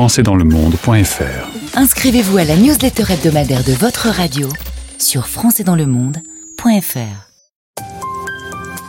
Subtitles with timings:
[0.00, 1.76] françaisdanslemonde.fr.
[1.76, 4.48] Inscrivez-vous à la newsletter hebdomadaire de votre radio
[4.98, 7.28] sur françaisdanslemonde.fr.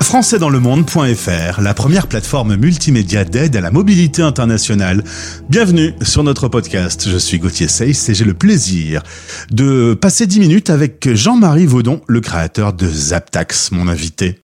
[0.01, 5.03] françaisdanslemonde.fr, la première plateforme multimédia d'aide à la mobilité internationale.
[5.49, 7.09] Bienvenue sur notre podcast.
[7.09, 9.03] Je suis Gauthier Seyss et j'ai le plaisir
[9.51, 14.39] de passer 10 minutes avec Jean-Marie Vaudon, le créateur de Zaptax, mon invité.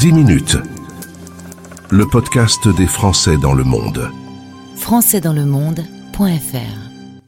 [0.00, 0.56] 10 minutes.
[1.90, 4.10] Le podcast des Français dans le monde.
[4.82, 6.56] françaisdanslemonde.fr.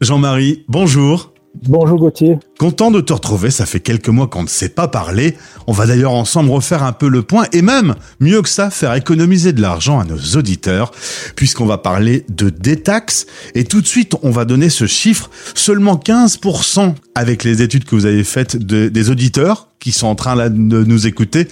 [0.01, 1.33] Jean-Marie, bonjour.
[1.69, 2.37] Bonjour Gauthier.
[2.59, 5.37] Content de te retrouver, ça fait quelques mois qu'on ne s'est pas parlé.
[5.69, 8.93] On va d'ailleurs ensemble refaire un peu le point et même, mieux que ça, faire
[8.95, 10.91] économiser de l'argent à nos auditeurs,
[11.37, 13.27] puisqu'on va parler de détaxe.
[13.55, 17.95] Et tout de suite, on va donner ce chiffre, seulement 15% avec les études que
[17.95, 21.47] vous avez faites de- des auditeurs qui sont en train là, de nous écouter,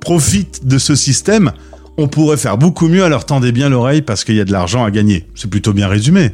[0.00, 1.52] profitent de ce système.
[1.96, 4.84] On pourrait faire beaucoup mieux, alors tendez bien l'oreille parce qu'il y a de l'argent
[4.84, 5.26] à gagner.
[5.34, 6.30] C'est plutôt bien résumé.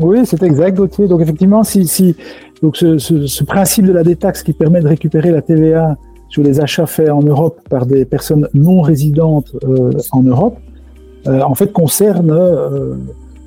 [0.00, 0.76] Oui, c'est exact.
[0.76, 2.16] Donc effectivement, si,
[2.62, 5.96] donc ce, principe de la détaxe qui permet de récupérer la TVA
[6.28, 10.58] sur les achats faits en Europe par des personnes non résidentes euh, en Europe,
[11.28, 12.96] euh, en fait concerne euh,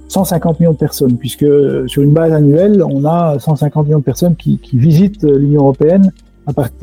[0.08, 4.04] 150 millions de personnes, puisque euh, sur une base annuelle, on a 150 millions de
[4.04, 6.12] personnes qui, visitent euh, l'Union européenne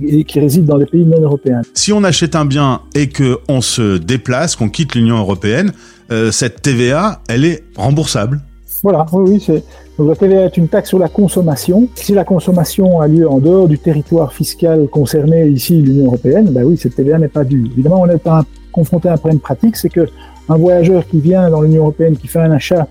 [0.03, 1.63] et qui résident dans des pays non européens.
[1.75, 5.73] Si on achète un bien et que on se déplace, qu'on quitte l'Union européenne,
[6.11, 8.41] euh, cette TVA, elle est remboursable.
[8.83, 9.63] Voilà, oui, oui.
[9.99, 11.89] Donc la TVA est une taxe sur la consommation.
[11.95, 16.65] Si la consommation a lieu en dehors du territoire fiscal concerné, ici l'Union européenne, ben
[16.65, 17.65] oui, cette TVA n'est pas due.
[17.73, 20.09] Évidemment, on est un- confronté à un problème pratique, c'est que
[20.49, 22.87] un voyageur qui vient dans l'Union européenne, qui fait un achat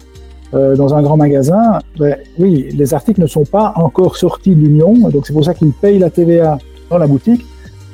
[0.54, 4.62] euh, dans un grand magasin, ben oui, les articles ne sont pas encore sortis de
[4.62, 6.60] l'Union, donc c'est pour ça qu'il paye la TVA
[6.92, 7.44] dans la boutique,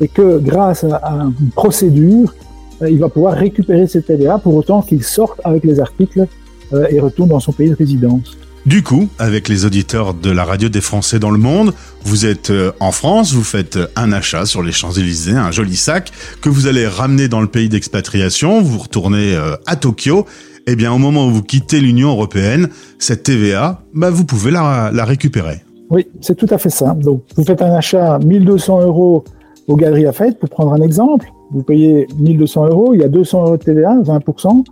[0.01, 2.33] et que grâce à, une procédure,
[2.81, 6.27] euh, il va pouvoir récupérer cette TVA pour autant qu'il sorte avec les articles
[6.73, 8.37] euh, et retourne dans son pays de résidence.
[8.65, 12.51] Du coup, avec les auditeurs de la radio des Français dans le monde, vous êtes
[12.81, 16.11] en France, vous faites un achat sur les Champs-Élysées, un joli sac
[16.41, 19.33] que vous allez ramener dans le pays d'expatriation, vous retournez
[19.65, 20.25] à Tokyo.
[20.67, 24.91] Eh bien, au moment où vous quittez l'Union européenne, cette TVA, bah, vous pouvez la,
[24.93, 25.61] la récupérer.
[25.89, 26.93] Oui, c'est tout à fait ça.
[26.93, 29.23] Donc, vous faites un achat 1200 euros
[29.67, 31.31] aux Galeries Lafayette, pour prendre un exemple.
[31.51, 34.63] Vous payez 1200 euros, il y a 200 euros de TVA, 20%,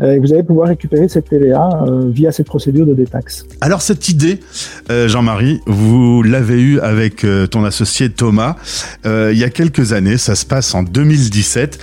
[0.00, 3.46] euh, et vous allez pouvoir récupérer cette TVA euh, via cette procédure de détaxe.
[3.60, 4.40] Alors cette idée,
[4.90, 8.56] euh, Jean-Marie, vous l'avez eue avec euh, ton associé Thomas
[9.04, 11.78] il y a quelques années, ça se passe en 2017.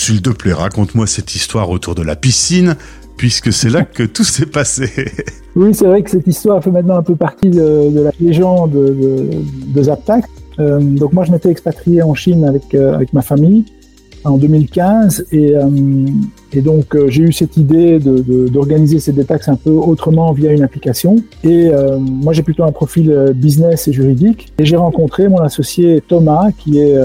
[0.00, 2.74] S'il te plaît, raconte-moi cette histoire autour de la piscine,
[3.18, 4.88] puisque c'est là que tout s'est passé.
[5.56, 9.28] Oui, c'est vrai que cette histoire fait maintenant un peu partie de, la légende de,
[9.74, 9.90] de, de.
[10.60, 13.64] Euh, donc moi, je m'étais expatrié en Chine avec, euh, ma famille
[14.24, 15.66] en 2015 et, euh,
[16.52, 21.16] et donc j'ai eu cette idée d'organiser ces détaxes un peu autrement via une application.
[21.44, 21.68] Et
[21.98, 24.52] moi, j'ai plutôt un profil business et juridique.
[24.58, 26.96] Et j'ai rencontré mon associé Thomas, qui est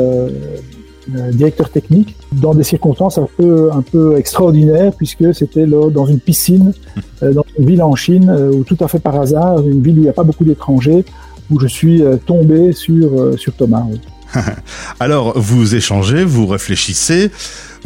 [1.07, 6.73] directeur technique, dans des circonstances un peu, un peu extraordinaires, puisque c'était dans une piscine
[7.23, 9.95] euh, dans une ville en Chine, euh, où tout à fait par hasard, une ville
[9.95, 11.05] où il n'y a pas beaucoup d'étrangers,
[11.49, 13.85] où je suis euh, tombé sur, euh, sur Thomas.
[13.89, 13.99] oui.
[14.99, 17.31] Alors, vous échangez, vous réfléchissez,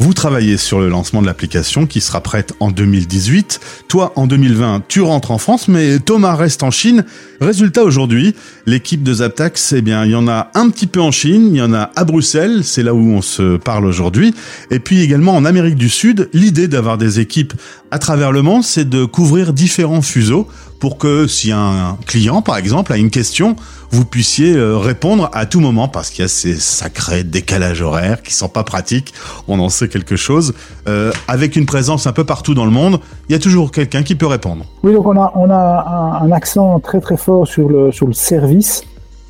[0.00, 3.60] vous travaillez sur le lancement de l'application qui sera prête en 2018.
[3.86, 7.04] Toi, en 2020, tu rentres en France, mais Thomas reste en Chine.
[7.42, 8.34] Résultat aujourd'hui,
[8.64, 11.58] l'équipe de Zaptax, eh bien, il y en a un petit peu en Chine, il
[11.58, 14.34] y en a à Bruxelles, c'est là où on se parle aujourd'hui,
[14.70, 16.30] et puis également en Amérique du Sud.
[16.32, 17.52] L'idée d'avoir des équipes
[17.90, 20.48] à travers le monde, c'est de couvrir différents fuseaux
[20.80, 23.54] pour que si un client, par exemple, a une question,
[23.90, 28.22] vous puissiez euh, répondre à tout moment parce qu'il y a ces sacrés décalages horaires
[28.22, 29.12] qui sont pas pratiques.
[29.46, 30.54] On en sait quelque chose.
[30.88, 32.98] Euh, avec une présence un peu partout dans le monde,
[33.28, 34.64] il y a toujours quelqu'un qui peut répondre.
[34.82, 38.14] Oui, donc on a, on a un, accent très très fort sur le, sur le
[38.14, 38.82] service.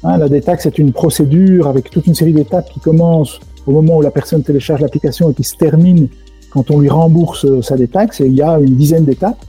[0.04, 3.96] Hein, la détaxe est une procédure avec toute une série d'étapes qui commencent au moment
[3.96, 6.08] où la personne télécharge l'application et qui se termine
[6.50, 8.20] quand on lui rembourse euh, sa détaxe.
[8.20, 9.44] Et il y a une dizaine d'étapes.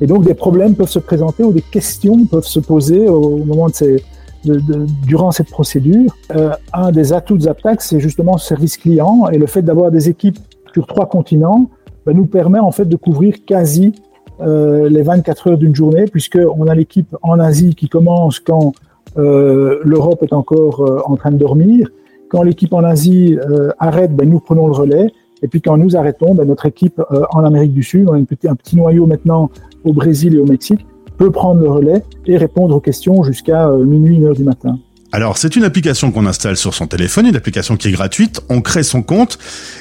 [0.00, 3.68] Et donc des problèmes peuvent se présenter ou des questions peuvent se poser au moment
[3.68, 4.04] de ces,
[4.44, 6.14] de, de, durant cette procédure.
[6.34, 9.90] Euh, un des atouts de Zaptax, c'est justement ce service client et le fait d'avoir
[9.90, 10.38] des équipes
[10.74, 11.70] sur trois continents
[12.04, 13.92] ben, nous permet en fait de couvrir quasi
[14.40, 18.74] euh, les 24 heures d'une journée, puisqu'on a l'équipe en Asie qui commence quand
[19.18, 21.88] euh, l'Europe est encore euh, en train de dormir.
[22.28, 25.12] Quand l'équipe en Asie euh, arrête, ben, nous prenons le relais.
[25.42, 28.18] Et puis quand nous arrêtons, ben, notre équipe euh, en Amérique du Sud, on a
[28.18, 29.50] un petit noyau maintenant
[29.84, 30.86] au Brésil et au Mexique,
[31.16, 34.78] peut prendre le relais et répondre aux questions jusqu'à euh, minuit, une heure du matin.
[35.12, 38.40] Alors, c'est une application qu'on installe sur son téléphone, une application qui est gratuite.
[38.50, 39.38] On crée son compte.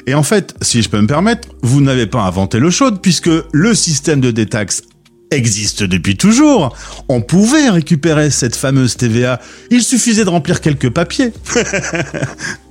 [0.08, 3.30] Et en fait, si je peux me permettre, vous n'avez pas inventé l'eau chaude puisque
[3.52, 4.84] le système de détaxe
[5.32, 6.76] existe depuis toujours.
[7.10, 9.42] On pouvait récupérer cette fameuse TVA.
[9.72, 11.34] Il suffisait de remplir quelques papiers.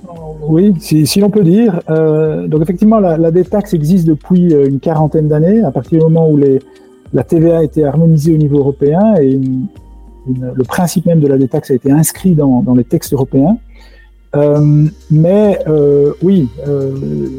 [0.47, 1.81] oui, si, si l'on peut dire.
[1.89, 6.03] Euh, donc effectivement, la, la détaxe existe depuis euh, une quarantaine d'années, à partir du
[6.03, 6.59] moment où les,
[7.13, 9.67] la TVA a été harmonisée au niveau européen et une,
[10.27, 13.57] une, le principe même de la détaxe a été inscrit dans, dans les textes européens.
[14.35, 16.91] Euh, mais euh, oui, euh,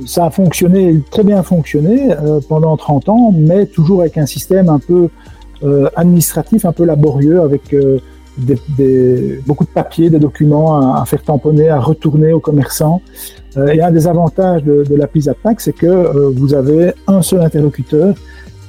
[0.07, 4.69] ça a fonctionné, très bien fonctionné euh, pendant 30 ans, mais toujours avec un système
[4.69, 5.09] un peu
[5.63, 7.75] euh, administratif, un peu laborieux, avec
[8.39, 13.01] des, des, beaucoup de papiers, des documents à, à, faire tamponner, à retourner aux commerçants.
[13.57, 18.15] et un des avantages de, de l'appli ZapTax, c'est que vous avez un seul interlocuteur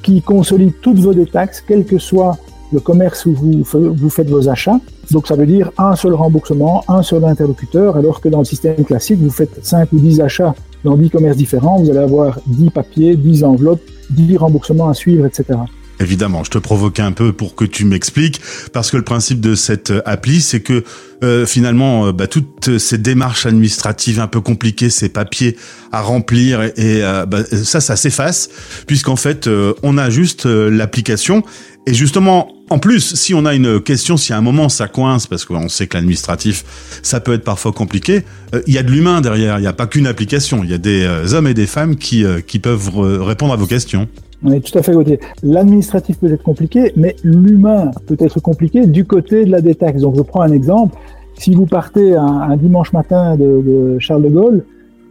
[0.01, 2.37] qui consolide toutes vos détaxes, quel que soit
[2.71, 4.79] le commerce où vous, vous faites vos achats.
[5.11, 8.83] Donc ça veut dire un seul remboursement, un seul interlocuteur, alors que dans le système
[8.83, 10.53] classique, vous faites 5 ou 10 achats
[10.83, 13.81] dans 10 commerces différents, vous allez avoir 10 papiers, 10 enveloppes,
[14.11, 15.59] 10 remboursements à suivre, etc.
[15.99, 18.39] Évidemment, je te provoque un peu pour que tu m'expliques,
[18.71, 20.83] parce que le principe de cette appli, c'est que
[21.23, 25.57] euh, finalement, euh, bah, toutes ces démarches administratives un peu compliquées, ces papiers
[25.91, 28.49] à remplir, et, euh, bah, ça, ça s'efface,
[28.85, 31.43] puisqu'en fait, euh, on a juste euh, l'application.
[31.87, 35.25] Et justement, en plus, si on a une question, si à un moment ça coince,
[35.25, 36.65] parce qu'on sait que l'administratif,
[37.01, 38.23] ça peut être parfois compliqué,
[38.67, 40.77] il y a de l'humain derrière, il n'y a pas qu'une application, il y a
[40.77, 42.89] des hommes et des femmes qui, qui peuvent
[43.23, 44.09] répondre à vos questions.
[44.43, 45.19] Oui, tout à fait, Gauthier.
[45.41, 50.01] L'administratif peut être compliqué, mais l'humain peut être compliqué du côté de la détaxe.
[50.01, 50.95] Donc, je prends un exemple.
[51.33, 54.65] Si vous partez un, un dimanche matin de, de, Charles de Gaulle,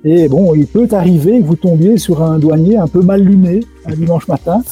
[0.05, 3.61] et bon, il peut arriver que vous tombiez sur un douanier un peu mal luné
[3.87, 4.63] un dimanche matin.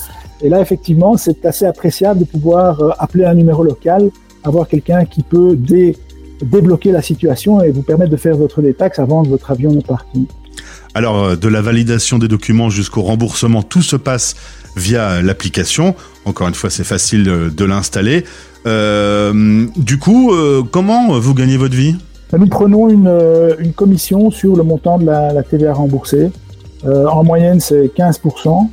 [0.41, 4.11] Et là, effectivement, c'est assez appréciable de pouvoir euh, appeler un numéro local,
[4.45, 5.97] avoir quelqu'un qui peut dé,
[6.43, 9.81] débloquer la situation et vous permettre de faire votre détaxe avant que votre avion ne
[9.81, 10.07] parte.
[10.94, 14.37] Alors, euh, de la validation des documents jusqu'au remboursement, tout se passe
[14.76, 15.94] via l'application.
[16.25, 18.25] Encore une fois, c'est facile de l'installer.
[18.67, 21.96] Euh, du coup, euh, comment vous gagnez votre vie?
[22.37, 26.31] Nous prenons une, euh, commission sur le montant de la, la TVA remboursée.
[26.85, 28.69] Euh, en moyenne, c'est 15%,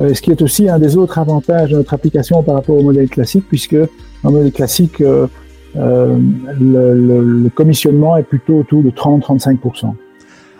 [0.00, 2.82] euh, ce qui est aussi un des autres avantages de notre application par rapport au
[2.82, 5.28] modèle classique, puisque dans le modèle classique, le,
[5.74, 9.94] le, le commissionnement est plutôt autour de 30-35%.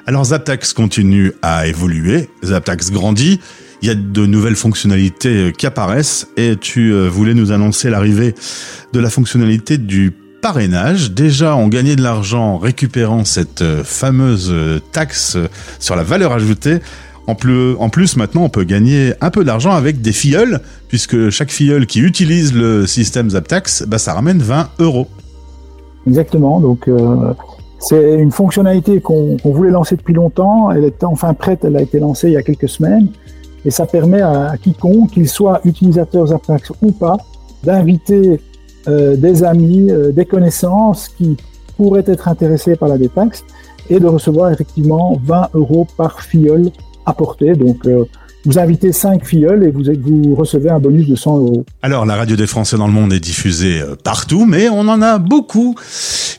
[0.09, 3.41] Alors Zaptax continue à évoluer, Zaptax grandit,
[3.83, 8.35] il y a de nouvelles fonctionnalités qui apparaissent et tu voulais nous annoncer l'arrivée
[8.95, 11.13] de la fonctionnalité du parrainage.
[11.13, 14.51] Déjà, on gagnait de l'argent en récupérant cette fameuse
[14.93, 15.37] taxe
[15.79, 16.79] sur la valeur ajoutée.
[17.27, 21.29] En plus, en plus, maintenant, on peut gagner un peu d'argent avec des filleuls, puisque
[21.29, 25.07] chaque filleul qui utilise le système Zaptax, bah, ça ramène 20 euros.
[26.07, 26.61] Exactement.
[26.61, 27.35] Donc, euh,
[27.79, 30.71] c'est une fonctionnalité qu'on qu voulait lancer depuis longtemps.
[30.71, 31.65] Elle est enfin prête.
[31.65, 33.09] Elle a été lancée il y a quelques semaines.
[33.65, 37.17] Et ça permet à, à quiconque, qu'il soit utilisateur Zaptax ou pas,
[37.63, 38.41] d'inviter
[38.87, 41.37] euh, des amis, euh, des connaissances qui
[41.77, 43.45] pourraient être intéressés par la détaxe
[43.91, 46.71] et de recevoir effectivement 20 euros par filleul
[47.05, 47.55] apporté.
[47.55, 48.05] Donc, euh,
[48.49, 51.67] vous invitez 5 filleuls et vous, recevez un bonus de 100 euros.
[51.83, 55.03] Alors, la radio des Français dans le monde est diffusée euh, partout, mais on en
[55.03, 55.75] a beaucoup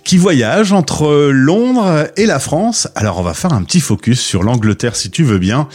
[0.04, 2.88] qui voyagent entre Londres et la France.
[2.96, 5.68] Alors, on va faire un petit focus sur l'Angleterre, si tu veux bien.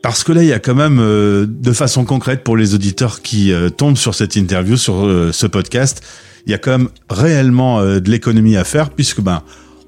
[0.00, 3.20] Parce que là, il y a quand même, euh, de façon concrète, pour les auditeurs
[3.20, 6.02] qui euh, tombent sur cette interview, sur euh, ce podcast,
[6.46, 9.42] il y a quand même réellement euh, de l'économie à faire, puisque ben,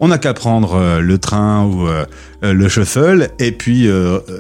[0.04, 2.04] on n'a qu'à prendre euh, le train ou euh,
[2.42, 3.28] le shuffle.
[3.38, 3.88] Et puis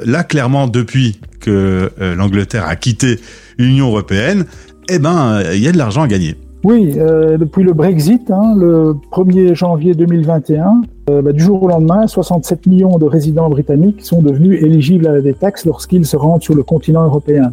[0.04, 3.18] là, clairement, depuis que l'Angleterre a quitté
[3.58, 4.44] l'Union européenne,
[4.90, 6.36] eh ben, il y a de l'argent à gagner.
[6.64, 10.80] Oui, euh, depuis le Brexit, hein, le 1er janvier 2021,
[11.10, 15.12] euh, bah, du jour au lendemain, 67 millions de résidents britanniques sont devenus éligibles à
[15.12, 17.52] la détaxe lorsqu'ils se rendent sur le continent européen.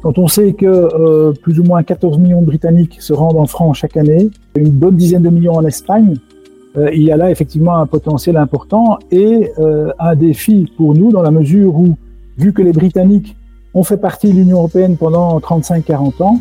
[0.00, 3.46] Quand on sait que euh, plus ou moins 14 millions de Britanniques se rendent en
[3.46, 6.14] France chaque année, une bonne dizaine de millions en Espagne,
[6.76, 11.10] euh, il y a là effectivement un potentiel important et euh, un défi pour nous
[11.10, 11.96] dans la mesure où,
[12.36, 13.36] vu que les Britanniques
[13.74, 16.40] ont fait partie de l'Union européenne pendant 35-40 ans,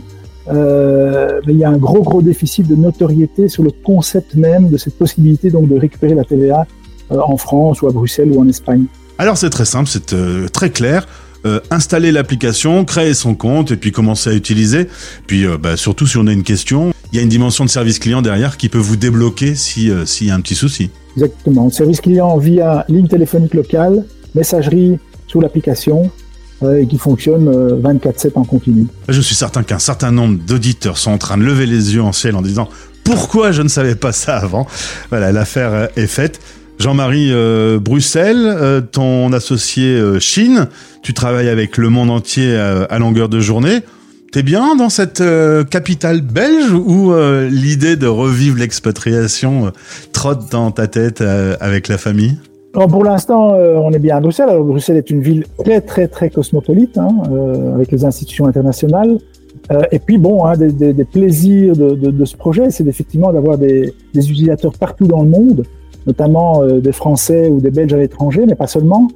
[0.50, 4.78] euh, il y a un gros gros déficit de notoriété sur le concept même de
[4.78, 6.68] cette possibilité donc de récupérer la TVA
[7.10, 8.86] en France ou à Bruxelles ou en Espagne.
[9.18, 10.16] Alors c'est très simple, c'est
[10.52, 11.08] très clair.
[11.70, 14.88] Installer l'application, créer son compte et puis commencer à utiliser.
[15.28, 17.98] Puis bah, surtout si on a une question, il y a une dimension de service
[18.00, 20.90] client derrière qui peut vous débloquer si euh, s'il y a un petit souci.
[21.16, 24.04] Exactement, service client via ligne téléphonique locale,
[24.34, 26.12] messagerie sous l'application,
[26.62, 27.50] euh, et qui fonctionne
[27.82, 28.88] 24/7 en continu.
[29.08, 32.12] Je suis certain qu'un certain nombre d'auditeurs sont en train de lever les yeux en
[32.12, 32.68] ciel en disant
[33.06, 34.68] pourquoi je ne savais pas ça avant?
[35.10, 36.42] Voilà, l'affaire est faite.
[36.80, 40.68] Jean-Marie euh, Bruxelles, euh, ton associé euh, Chine,
[41.02, 43.82] tu travailles avec le monde entier à longueur de journée.
[44.36, 49.70] T'es bien dans cette euh, capitale belge ou euh, l'idée de revivre l'expatriation euh,
[50.12, 51.24] trotte dans ta tête
[51.62, 52.38] avec la famille?
[52.74, 54.50] Pour l'instant, on est bien à Bruxelles.
[54.60, 57.08] Bruxelles est une ville très, très, très cosmopolite, hein,
[57.76, 59.20] avec les institutions internationales.
[59.94, 65.08] et puis, bon, hein, des, plaisirs de, ce projet, c'est effectivement d'avoir des, utilisateurs partout
[65.08, 65.64] dans le monde,
[66.06, 69.08] notamment des Français ou des Belges à l'étranger, mais pas seulement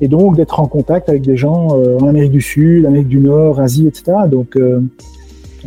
[0.00, 3.20] et donc d'être en contact avec des gens euh, en Amérique du Sud, Amérique du
[3.20, 4.12] Nord, Asie, etc.
[4.30, 4.80] Donc euh,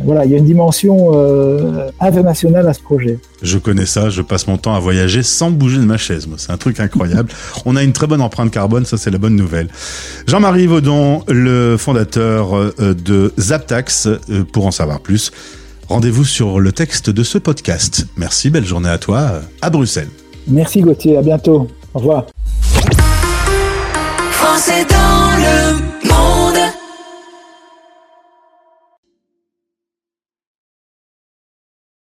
[0.02, 3.18] voilà, il y a une dimension euh, internationale à ce projet.
[3.42, 6.26] Je connais ça, je passe mon temps à voyager sans bouger de ma chaise.
[6.36, 7.30] C'est un truc incroyable.
[7.64, 9.68] On a une très bonne empreinte carbone, ça c'est la bonne nouvelle.
[10.26, 14.08] Jean-Marie Vaudon, le fondateur de Zaptax,
[14.52, 15.30] pour en savoir plus,
[15.88, 18.06] rendez-vous sur le texte de ce podcast.
[18.16, 20.08] Merci, belle journée à toi, à Bruxelles.
[20.48, 21.68] Merci Gauthier, à bientôt.
[21.94, 22.26] Au revoir.
[24.56, 26.33] C'est dans le monde.